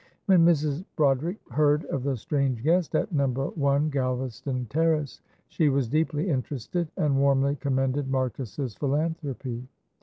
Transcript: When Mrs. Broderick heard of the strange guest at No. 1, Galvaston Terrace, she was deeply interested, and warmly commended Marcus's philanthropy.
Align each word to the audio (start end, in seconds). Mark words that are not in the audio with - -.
When 0.25 0.43
Mrs. 0.43 0.83
Broderick 0.95 1.37
heard 1.51 1.85
of 1.85 2.01
the 2.01 2.17
strange 2.17 2.63
guest 2.63 2.95
at 2.95 3.11
No. 3.13 3.27
1, 3.27 3.91
Galvaston 3.91 4.67
Terrace, 4.67 5.21
she 5.47 5.69
was 5.69 5.87
deeply 5.87 6.27
interested, 6.27 6.87
and 6.97 7.19
warmly 7.19 7.55
commended 7.55 8.07
Marcus's 8.07 8.73
philanthropy. 8.73 9.67